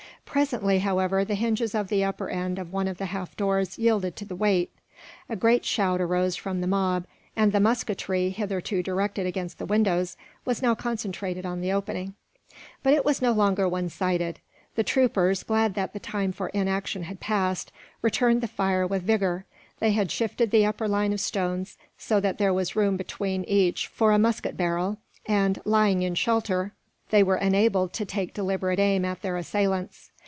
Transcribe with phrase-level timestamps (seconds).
[0.23, 4.15] Presently, however, the hinges of the upper end of one of the half doors yielded
[4.15, 4.71] to the weight.
[5.27, 10.15] A great shout arose from the mob; and the musketry, hitherto directed against the windows,
[10.45, 12.13] was now concentrated on the opening.
[12.81, 14.39] But it was no longer one sided.
[14.75, 17.69] The troopers, glad that the time for inaction had passed,
[18.01, 19.43] returned the fire with vigour.
[19.79, 23.85] They had shifted the upper line of stones, so that there was room between each
[23.87, 24.95] for a musket barrel
[25.25, 26.71] and, lying in shelter,
[27.09, 30.07] they were enabled to take deliberate aim at their assailants.